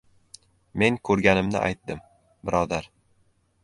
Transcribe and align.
—Men 0.83 0.97
ko‘rganimni 1.11 1.63
aytdim, 1.69 2.05
birodar. 2.49 2.93